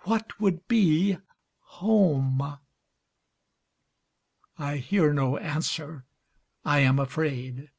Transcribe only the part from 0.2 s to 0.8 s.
would